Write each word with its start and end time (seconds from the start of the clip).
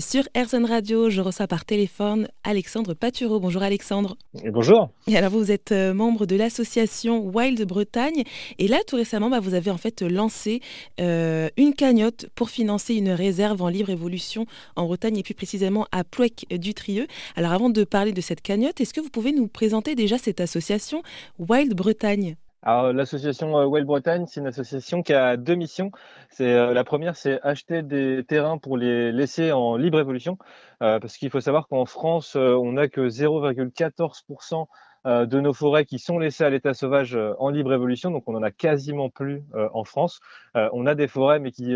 Sur 0.00 0.24
RZN 0.36 0.64
Radio, 0.64 1.10
je 1.10 1.20
reçois 1.20 1.46
par 1.46 1.64
téléphone 1.64 2.26
Alexandre 2.42 2.92
Patureau. 2.92 3.38
Bonjour 3.38 3.62
Alexandre. 3.62 4.16
Et 4.42 4.50
bonjour. 4.50 4.90
Et 5.06 5.16
alors 5.16 5.30
vous 5.30 5.52
êtes 5.52 5.70
euh, 5.70 5.94
membre 5.94 6.26
de 6.26 6.34
l'association 6.34 7.20
Wild 7.20 7.64
Bretagne 7.64 8.24
et 8.58 8.66
là 8.66 8.78
tout 8.84 8.96
récemment 8.96 9.30
bah, 9.30 9.38
vous 9.38 9.54
avez 9.54 9.70
en 9.70 9.76
fait 9.76 10.02
lancé 10.02 10.60
euh, 11.00 11.48
une 11.56 11.72
cagnotte 11.72 12.26
pour 12.34 12.50
financer 12.50 12.94
une 12.96 13.10
réserve 13.10 13.62
en 13.62 13.68
libre 13.68 13.90
évolution 13.90 14.46
en 14.74 14.86
Bretagne 14.86 15.18
et 15.18 15.22
plus 15.22 15.34
précisément 15.34 15.86
à 15.92 16.02
Plouec 16.02 16.46
du 16.50 16.74
Trieux. 16.74 17.06
Alors 17.36 17.52
avant 17.52 17.70
de 17.70 17.84
parler 17.84 18.10
de 18.10 18.20
cette 18.20 18.40
cagnotte, 18.40 18.80
est-ce 18.80 18.92
que 18.92 19.00
vous 19.00 19.10
pouvez 19.10 19.30
nous 19.30 19.46
présenter 19.46 19.94
déjà 19.94 20.18
cette 20.18 20.40
association 20.40 21.04
Wild 21.38 21.74
Bretagne? 21.74 22.34
Alors, 22.66 22.92
l'association 22.92 23.56
euh, 23.60 23.64
Wild 23.64 23.86
Bretagne, 23.86 24.26
c'est 24.26 24.40
une 24.40 24.48
association 24.48 25.04
qui 25.04 25.14
a 25.14 25.36
deux 25.36 25.54
missions. 25.54 25.92
C'est 26.30 26.52
euh, 26.52 26.74
la 26.74 26.82
première, 26.82 27.14
c'est 27.14 27.40
acheter 27.42 27.82
des 27.84 28.24
terrains 28.24 28.58
pour 28.58 28.76
les 28.76 29.12
laisser 29.12 29.52
en 29.52 29.76
libre 29.76 30.00
évolution, 30.00 30.36
euh, 30.82 30.98
parce 30.98 31.16
qu'il 31.16 31.30
faut 31.30 31.40
savoir 31.40 31.68
qu'en 31.68 31.86
France, 31.86 32.34
on 32.34 32.72
n'a 32.72 32.88
que 32.88 33.08
0,14% 33.08 34.66
de 35.06 35.40
nos 35.40 35.52
forêts 35.52 35.84
qui 35.84 35.98
sont 35.98 36.18
laissées 36.18 36.44
à 36.44 36.50
l'état 36.50 36.74
sauvage 36.74 37.16
en 37.38 37.50
libre 37.50 37.72
évolution, 37.72 38.10
donc 38.10 38.24
on 38.26 38.34
en 38.34 38.42
a 38.42 38.50
quasiment 38.50 39.08
plus 39.08 39.42
en 39.54 39.84
France. 39.84 40.20
on 40.54 40.84
a 40.86 40.94
des 40.94 41.08
forêts, 41.08 41.38
mais 41.38 41.52
qui 41.52 41.74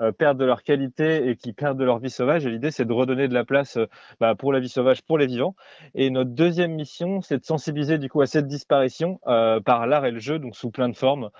euh, 0.00 0.12
perdent 0.12 0.38
de 0.38 0.44
leur 0.46 0.62
qualité 0.62 1.28
et 1.28 1.36
qui 1.36 1.52
perdent 1.52 1.78
de 1.78 1.84
leur 1.84 1.98
vie 1.98 2.10
sauvage. 2.10 2.46
Et 2.46 2.50
l'idée, 2.50 2.70
c'est 2.70 2.86
de 2.86 2.92
redonner 2.92 3.28
de 3.28 3.34
la 3.34 3.44
place 3.44 3.76
euh, 3.76 3.86
bah, 4.18 4.34
pour 4.34 4.52
la 4.52 4.58
vie 4.60 4.68
sauvage, 4.68 5.02
pour 5.02 5.18
les 5.18 5.26
vivants. 5.26 5.54
Et 5.94 6.08
notre 6.08 6.30
deuxième 6.30 6.72
mission, 6.72 7.20
c'est 7.20 7.38
de 7.38 7.44
sensibiliser 7.44 7.98
du 7.98 8.08
coup 8.08 8.22
à 8.22 8.26
cette 8.26 8.46
disparition 8.46 9.20
euh, 9.26 9.60
par 9.60 9.86
l'art 9.86 10.06
et 10.06 10.10
le 10.10 10.18
jeu, 10.18 10.38
donc 10.38 10.56
sous 10.56 10.70
plein 10.70 10.88
de 10.88 10.96
formes, 10.96 11.30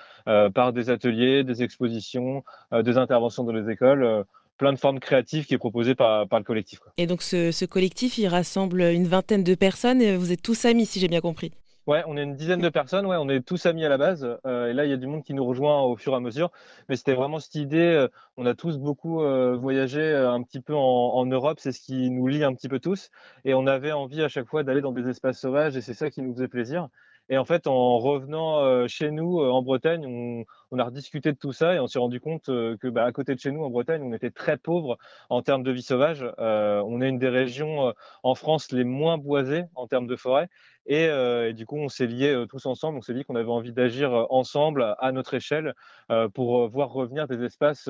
par 0.55 0.73
des 0.73 0.91
ateliers, 0.91 1.45
des 1.45 1.63
expositions, 1.63 2.45
des 2.73 2.99
interventions 2.99 3.43
dans 3.43 3.53
les 3.53 3.71
écoles 3.71 4.25
plein 4.61 4.75
de 4.75 4.79
formes 4.79 5.01
créatives 5.01 5.47
qui 5.47 5.55
est 5.55 5.59
proposées 5.59 5.95
par, 5.95 6.29
par 6.29 6.39
le 6.39 6.45
collectif. 6.45 6.81
Et 6.99 7.07
donc 7.07 7.23
ce, 7.23 7.51
ce, 7.51 7.65
collectif, 7.65 8.19
il 8.19 8.29
rassemble 8.29 8.83
une 8.83 9.07
vingtaine 9.07 9.43
de 9.43 9.55
personnes 9.55 10.03
et 10.03 10.15
vous 10.17 10.33
êtes 10.33 10.43
tous 10.43 10.67
amis, 10.67 10.85
si 10.85 11.01
j'ai 11.01 11.09
bien 11.09 11.23
compris. 11.23 11.51
Ouais, 11.87 12.03
on 12.07 12.15
est 12.19 12.23
une 12.23 12.37
dizaine 12.37 12.61
de 12.61 12.69
personnes, 12.69 13.07
ouais, 13.07 13.17
on 13.19 13.31
est 13.31 13.41
tous 13.41 13.65
amis 13.65 13.87
à 13.87 13.89
la 13.89 13.97
base. 13.97 14.39
Euh, 14.47 14.69
et 14.69 14.75
là, 14.75 14.85
il 14.85 14.91
y 14.91 14.93
a 14.93 14.99
du 14.99 15.07
monde 15.07 15.25
qui 15.25 15.33
nous 15.33 15.47
rejoint 15.47 15.81
au 15.81 15.97
fur 15.97 16.13
et 16.13 16.17
à 16.17 16.21
mesure. 16.21 16.53
Mais 16.89 16.97
c'était 16.97 17.15
vraiment 17.15 17.41
cette 17.41 17.55
idée. 17.55 17.79
Euh, 17.79 18.09
on 18.37 18.45
a 18.45 18.55
tous 18.55 18.77
beaucoup 18.77 19.23
euh, 19.23 19.57
voyagé 19.57 20.15
un 20.15 20.43
petit 20.43 20.61
peu 20.61 20.75
en, 20.75 20.79
en 20.79 21.25
Europe, 21.25 21.59
c'est 21.59 21.73
ce 21.73 21.81
qui 21.81 22.11
nous 22.11 22.29
lie 22.29 22.45
un 22.45 22.55
petit 22.55 22.69
peu 22.69 22.81
tous. 22.81 23.11
Et 23.47 23.55
on 23.55 23.67
avait 23.67 23.93
envie 23.93 24.23
à 24.23 24.29
chaque 24.29 24.47
fois 24.47 24.63
d'aller 24.63 24.83
dans 24.83 24.93
des 24.93 25.09
espaces 25.09 25.41
sauvages 25.41 25.75
et 25.79 25.81
c'est 25.81 25.95
ça 25.95 26.11
qui 26.11 26.21
nous 26.21 26.35
faisait 26.35 26.49
plaisir. 26.49 26.89
Et 27.33 27.39
en 27.39 27.45
fait, 27.45 27.69
en 27.69 27.99
revenant 27.99 28.59
euh, 28.59 28.89
chez 28.89 29.13
nous 29.13 29.41
euh, 29.41 29.51
en 29.51 29.63
Bretagne, 29.63 30.05
on, 30.73 30.79
a 30.81 30.85
rediscuté 30.85 31.31
de 31.31 31.39
tout 31.39 31.53
ça 31.53 31.75
et 31.75 31.79
on 31.79 31.87
s'est 31.87 32.01
rendu 32.01 32.21
compte 32.21 32.49
euh, 32.49 32.77
que, 32.77 32.89
bah, 32.89 33.05
à 33.05 33.13
côté 33.13 33.37
de 33.37 33.41
chez 33.41 33.53
nous 33.53 33.63
en 33.63 33.71
Bretagne, 33.71 34.03
on 34.03 34.13
était 34.13 34.33
très 34.33 34.57
pauvre 34.57 34.99
en 35.29 35.41
termes 35.41 35.63
de 35.63 35.71
vie 35.71 35.83
sauvage. 35.83 36.27
on 36.39 37.01
est 37.01 37.09
une 37.09 37.21
des 37.21 37.29
régions 37.29 37.95
en 38.25 38.35
France 38.35 38.73
les 38.73 38.83
moins 38.83 39.17
boisées 39.17 39.65
en 39.77 39.87
termes 39.87 40.09
de 40.09 40.17
forêt. 40.17 40.49
Et, 40.87 41.05
et 41.05 41.53
du 41.53 41.67
coup, 41.67 41.77
on 41.77 41.89
s'est 41.89 42.07
liés 42.07 42.45
tous 42.49 42.67
ensemble. 42.67 42.99
On 42.99 43.03
s'est 43.03 43.15
dit 43.15 43.25
qu'on 43.25 43.37
avait 43.37 43.49
envie 43.49 43.73
d'agir 43.73 44.27
ensemble 44.31 44.97
à 44.99 45.13
notre 45.13 45.35
échelle 45.35 45.75
pour 46.35 46.69
voir 46.69 46.93
revenir 46.93 47.29
des 47.29 47.45
espaces 47.45 47.89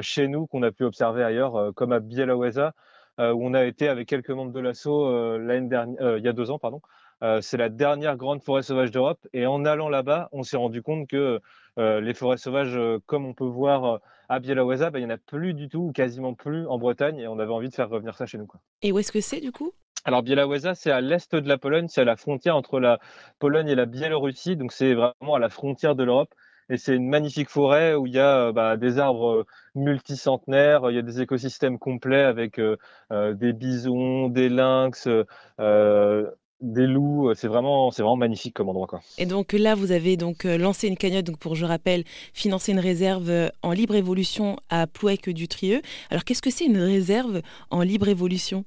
chez 0.00 0.28
nous 0.28 0.46
qu'on 0.46 0.62
a 0.62 0.70
pu 0.70 0.84
observer 0.84 1.24
ailleurs, 1.24 1.72
comme 1.74 1.92
à 1.92 2.00
Bielaweza, 2.00 2.72
où 3.18 3.22
on 3.22 3.54
a 3.54 3.64
été 3.64 3.88
avec 3.88 4.08
quelques 4.08 4.30
membres 4.30 4.52
de 4.52 4.60
l'assaut 4.60 5.38
l'année 5.38 5.68
dernière, 5.68 6.18
il 6.18 6.24
y 6.24 6.28
a 6.28 6.32
deux 6.32 6.50
ans, 6.50 6.58
pardon, 6.58 6.80
euh, 7.22 7.40
c'est 7.40 7.56
la 7.56 7.68
dernière 7.68 8.16
grande 8.16 8.42
forêt 8.42 8.62
sauvage 8.62 8.90
d'Europe. 8.90 9.26
Et 9.32 9.46
en 9.46 9.64
allant 9.64 9.88
là-bas, 9.88 10.28
on 10.32 10.42
s'est 10.42 10.56
rendu 10.56 10.82
compte 10.82 11.08
que 11.08 11.40
euh, 11.78 12.00
les 12.00 12.14
forêts 12.14 12.36
sauvages, 12.36 12.76
euh, 12.76 12.98
comme 13.06 13.26
on 13.26 13.34
peut 13.34 13.44
voir 13.44 14.00
à 14.28 14.38
Bielaweza, 14.40 14.90
bah, 14.90 14.98
il 14.98 15.06
n'y 15.06 15.12
en 15.12 15.14
a 15.14 15.18
plus 15.18 15.54
du 15.54 15.68
tout, 15.68 15.88
ou 15.88 15.92
quasiment 15.92 16.34
plus 16.34 16.66
en 16.66 16.78
Bretagne. 16.78 17.18
Et 17.18 17.28
on 17.28 17.38
avait 17.38 17.52
envie 17.52 17.68
de 17.68 17.74
faire 17.74 17.88
revenir 17.88 18.16
ça 18.16 18.26
chez 18.26 18.38
nous. 18.38 18.46
Quoi. 18.46 18.60
Et 18.82 18.92
où 18.92 18.98
est-ce 18.98 19.12
que 19.12 19.20
c'est 19.20 19.40
du 19.40 19.52
coup? 19.52 19.72
Alors 20.04 20.22
Bielaweza, 20.22 20.74
c'est 20.74 20.92
à 20.92 21.00
l'est 21.00 21.34
de 21.34 21.48
la 21.48 21.58
Pologne, 21.58 21.88
c'est 21.88 22.02
à 22.02 22.04
la 22.04 22.16
frontière 22.16 22.54
entre 22.54 22.78
la 22.78 23.00
Pologne 23.40 23.68
et 23.68 23.74
la 23.74 23.86
Biélorussie, 23.86 24.56
donc 24.56 24.70
c'est 24.70 24.94
vraiment 24.94 25.34
à 25.34 25.40
la 25.40 25.48
frontière 25.48 25.96
de 25.96 26.04
l'Europe. 26.04 26.32
Et 26.68 26.76
c'est 26.76 26.94
une 26.94 27.08
magnifique 27.08 27.48
forêt 27.48 27.94
où 27.94 28.06
il 28.06 28.14
y 28.14 28.18
a 28.18 28.52
bah, 28.52 28.76
des 28.76 28.98
arbres 28.98 29.46
multicentenaires, 29.74 30.90
il 30.90 30.96
y 30.96 30.98
a 30.98 31.02
des 31.02 31.20
écosystèmes 31.20 31.78
complets 31.78 32.22
avec 32.22 32.60
des 33.10 33.52
bisons, 33.52 34.28
des 34.28 34.48
lynx, 34.48 35.08
des 36.60 36.86
loups, 36.86 37.28
euh, 37.28 37.34
c'est 37.34 37.48
vraiment, 37.48 37.90
c'est 37.90 38.02
vraiment 38.02 38.16
magnifique 38.16 38.54
comme 38.54 38.68
endroit. 38.68 38.86
Quoi. 38.86 39.00
Et 39.18 39.26
donc 39.26 39.52
là, 39.52 39.74
vous 39.74 39.92
avez 39.92 40.16
donc 40.16 40.44
euh, 40.44 40.56
lancé 40.56 40.88
une 40.88 40.96
cagnotte 40.96 41.24
donc 41.24 41.38
pour, 41.38 41.54
je 41.54 41.66
rappelle, 41.66 42.04
financer 42.32 42.72
une 42.72 42.80
réserve 42.80 43.30
euh, 43.30 43.48
en 43.62 43.72
libre 43.72 43.94
évolution 43.94 44.56
à 44.70 44.86
Plouec 44.86 45.28
du 45.28 45.48
Trieux. 45.48 45.82
Alors 46.10 46.24
qu'est-ce 46.24 46.42
que 46.42 46.50
c'est 46.50 46.66
une 46.66 46.78
réserve 46.78 47.42
en 47.70 47.82
libre 47.82 48.08
évolution? 48.08 48.64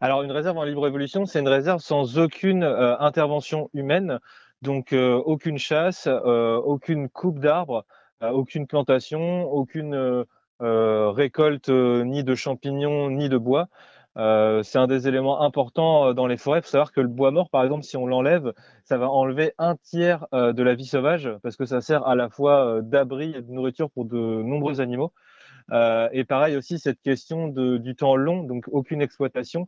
Alors 0.00 0.22
une 0.22 0.32
réserve 0.32 0.58
en 0.58 0.64
libre 0.64 0.86
évolution, 0.86 1.24
c'est 1.24 1.40
une 1.40 1.48
réserve 1.48 1.80
sans 1.80 2.18
aucune 2.18 2.62
intervention 2.62 3.70
humaine, 3.72 4.18
donc 4.60 4.92
aucune 4.92 5.56
chasse, 5.56 6.08
aucune 6.08 7.08
coupe 7.08 7.38
d'arbres, 7.38 7.86
aucune 8.20 8.66
plantation, 8.66 9.44
aucune 9.44 10.24
récolte 10.60 11.70
ni 11.70 12.22
de 12.22 12.34
champignons 12.34 13.08
ni 13.08 13.30
de 13.30 13.38
bois. 13.38 13.68
Euh, 14.16 14.62
c'est 14.62 14.78
un 14.78 14.86
des 14.86 15.08
éléments 15.08 15.42
importants 15.42 16.08
euh, 16.08 16.12
dans 16.12 16.26
les 16.26 16.36
forêts. 16.36 16.60
Il 16.60 16.62
faut 16.62 16.68
savoir 16.68 16.92
que 16.92 17.00
le 17.00 17.08
bois 17.08 17.30
mort, 17.30 17.50
par 17.50 17.64
exemple, 17.64 17.82
si 17.82 17.96
on 17.96 18.06
l'enlève, 18.06 18.52
ça 18.84 18.96
va 18.96 19.08
enlever 19.08 19.54
un 19.58 19.76
tiers 19.76 20.26
euh, 20.32 20.52
de 20.52 20.62
la 20.62 20.74
vie 20.74 20.86
sauvage 20.86 21.30
parce 21.42 21.56
que 21.56 21.64
ça 21.64 21.80
sert 21.80 22.06
à 22.06 22.14
la 22.14 22.28
fois 22.28 22.80
d'abri 22.82 23.34
et 23.36 23.42
de 23.42 23.50
nourriture 23.50 23.90
pour 23.90 24.04
de 24.04 24.16
nombreux 24.16 24.80
animaux. 24.80 25.12
et 26.12 26.24
pareil 26.24 26.56
aussi 26.56 26.78
cette 26.78 27.00
question 27.00 27.48
du 27.48 27.96
temps 27.96 28.16
long, 28.16 28.42
donc 28.42 28.66
aucune 28.70 29.00
exploitation. 29.00 29.66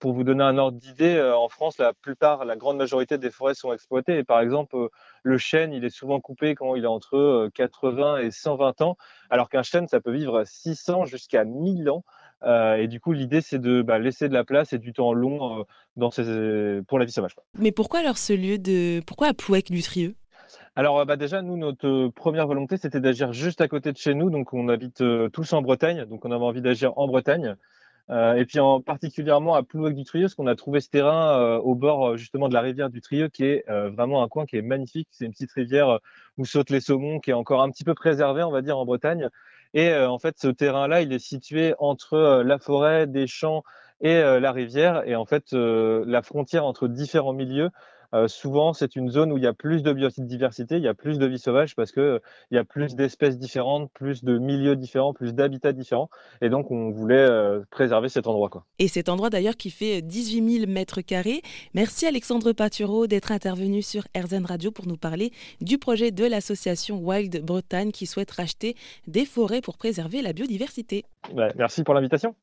pour 0.00 0.12
vous 0.12 0.24
donner 0.24 0.42
un 0.42 0.58
ordre 0.58 0.78
d'idée, 0.78 1.20
en 1.36 1.48
France, 1.48 1.78
la 1.78 1.92
plupart, 1.92 2.44
la 2.44 2.56
grande 2.56 2.78
majorité 2.78 3.16
des 3.18 3.30
forêts 3.30 3.54
sont 3.54 3.72
exploitées. 3.72 4.18
Et 4.18 4.24
par 4.24 4.40
exemple, 4.40 4.76
le 5.22 5.38
chêne, 5.38 5.72
il 5.72 5.84
est 5.84 5.90
souvent 5.90 6.20
coupé 6.20 6.54
quand 6.54 6.74
il 6.74 6.84
est 6.84 6.88
entre 6.88 7.48
80 7.54 8.18
et 8.18 8.30
120 8.30 8.80
ans, 8.82 8.96
alors 9.30 9.48
qu'un 9.48 9.62
chêne, 9.62 9.86
ça 9.86 10.00
peut 10.00 10.12
vivre 10.12 10.42
600 10.44 11.04
jusqu'à 11.06 11.44
1000 11.44 11.88
ans. 11.90 12.04
Euh, 12.44 12.76
et 12.76 12.88
du 12.88 13.00
coup, 13.00 13.12
l'idée, 13.12 13.40
c'est 13.40 13.58
de 13.58 13.82
bah, 13.82 13.98
laisser 13.98 14.28
de 14.28 14.34
la 14.34 14.44
place 14.44 14.72
et 14.72 14.78
du 14.78 14.92
temps 14.92 15.12
long 15.12 15.60
euh, 15.60 15.62
dans 15.96 16.10
ces, 16.10 16.80
pour 16.86 16.98
la 16.98 17.04
vie 17.04 17.12
sauvage. 17.12 17.36
Mais 17.58 17.72
pourquoi 17.72 18.00
alors 18.00 18.18
ce 18.18 18.32
lieu 18.32 18.58
de. 18.58 19.00
Pourquoi 19.06 19.28
à 19.28 19.34
Plouec 19.34 19.70
du 19.70 19.82
Trieux? 19.82 20.14
Alors 20.76 21.00
euh, 21.00 21.04
bah 21.04 21.16
déjà, 21.16 21.42
nous, 21.42 21.56
notre 21.56 22.08
première 22.08 22.46
volonté, 22.46 22.76
c'était 22.76 23.00
d'agir 23.00 23.32
juste 23.32 23.60
à 23.60 23.68
côté 23.68 23.92
de 23.92 23.96
chez 23.96 24.14
nous. 24.14 24.30
Donc 24.30 24.52
on 24.52 24.68
habite 24.68 25.02
tous 25.32 25.52
en 25.52 25.62
Bretagne, 25.62 26.04
donc 26.04 26.24
on 26.24 26.30
avait 26.30 26.44
envie 26.44 26.62
d'agir 26.62 26.92
en 26.98 27.06
Bretagne. 27.06 27.56
et 28.10 28.44
puis 28.44 28.60
en 28.60 28.80
particulièrement 28.82 29.54
à 29.54 29.62
Plouec 29.62 29.94
du 29.94 30.04
Trieux, 30.04 30.24
parce 30.24 30.34
qu'on 30.34 30.46
a 30.46 30.56
trouvé 30.56 30.80
ce 30.80 30.90
terrain 30.90 31.56
au 31.58 31.74
bord 31.74 32.16
justement 32.16 32.48
de 32.48 32.54
la 32.54 32.60
rivière 32.60 32.90
du 32.90 33.00
Trieux, 33.00 33.28
qui 33.28 33.44
est 33.44 33.64
vraiment 33.68 34.22
un 34.22 34.28
coin 34.28 34.44
qui 34.44 34.56
est 34.56 34.62
magnifique. 34.62 35.08
C'est 35.12 35.24
une 35.24 35.32
petite 35.32 35.52
rivière 35.52 36.00
où 36.36 36.44
sautent 36.44 36.70
les 36.70 36.80
saumons, 36.80 37.20
qui 37.20 37.30
est 37.30 37.34
encore 37.34 37.62
un 37.62 37.70
petit 37.70 37.84
peu 37.84 37.94
préservée, 37.94 38.42
on 38.42 38.50
va 38.50 38.60
dire, 38.60 38.76
en 38.76 38.84
Bretagne. 38.84 39.30
Et 39.74 39.90
euh, 39.90 40.08
en 40.08 40.18
fait, 40.18 40.38
ce 40.38 40.48
terrain-là, 40.48 41.02
il 41.02 41.12
est 41.12 41.18
situé 41.18 41.74
entre 41.78 42.14
euh, 42.14 42.44
la 42.44 42.58
forêt, 42.58 43.06
des 43.06 43.26
champs 43.26 43.64
et 44.00 44.14
euh, 44.16 44.40
la 44.40 44.52
rivière. 44.52 45.02
Et 45.06 45.16
en 45.16 45.26
fait, 45.26 45.52
la 45.52 46.22
frontière 46.22 46.64
entre 46.64 46.88
différents 46.88 47.32
milieux 47.32 47.70
euh, 48.14 48.28
souvent, 48.28 48.72
c'est 48.72 48.96
une 48.96 49.10
zone 49.10 49.32
où 49.32 49.38
il 49.38 49.42
y 49.42 49.46
a 49.46 49.52
plus 49.52 49.82
de 49.82 49.92
biodiversité, 49.92 50.76
il 50.76 50.82
y 50.82 50.88
a 50.88 50.94
plus 50.94 51.18
de 51.18 51.26
vie 51.26 51.38
sauvage 51.38 51.74
parce 51.74 51.90
qu'il 51.90 52.02
euh, 52.02 52.18
il 52.50 52.54
y 52.54 52.58
a 52.58 52.64
plus 52.64 52.94
d'espèces 52.94 53.38
différentes, 53.38 53.90
plus 53.92 54.22
de 54.22 54.38
milieux 54.38 54.76
différents, 54.76 55.12
plus 55.12 55.34
d'habitats 55.34 55.72
différents. 55.72 56.08
Et 56.40 56.48
donc, 56.48 56.70
on 56.70 56.90
voulait 56.90 57.16
euh, 57.16 57.62
préserver 57.70 58.08
cet 58.08 58.26
endroit. 58.26 58.48
Quoi. 58.48 58.64
Et 58.78 58.88
cet 58.88 59.08
endroit 59.08 59.30
d'ailleurs 59.30 59.56
qui 59.56 59.70
fait 59.70 60.00
18 60.00 60.58
000 60.60 60.70
mètres 60.70 61.00
carrés. 61.00 61.42
Merci 61.74 62.06
Alexandre 62.06 62.52
Patureau 62.52 63.06
d'être 63.06 63.32
intervenu 63.32 63.82
sur 63.82 64.04
RZN 64.16 64.44
Radio 64.44 64.70
pour 64.70 64.86
nous 64.86 64.96
parler 64.96 65.32
du 65.60 65.78
projet 65.78 66.12
de 66.12 66.24
l'association 66.24 66.98
Wild 66.98 67.44
Bretagne 67.44 67.90
qui 67.90 68.06
souhaite 68.06 68.30
racheter 68.30 68.76
des 69.08 69.24
forêts 69.24 69.60
pour 69.60 69.76
préserver 69.76 70.22
la 70.22 70.32
biodiversité. 70.32 71.04
merci 71.56 71.82
pour 71.82 71.94
l'invitation. 71.94 72.34